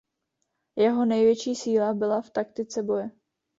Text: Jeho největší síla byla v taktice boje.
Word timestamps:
Jeho 0.75 1.05
největší 1.05 1.55
síla 1.55 1.93
byla 1.93 2.21
v 2.21 2.29
taktice 2.29 2.83
boje. 2.83 3.11